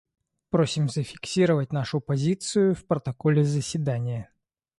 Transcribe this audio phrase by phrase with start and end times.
[0.49, 4.31] Просим зафиксировать нашу позицию в протоколе заседания.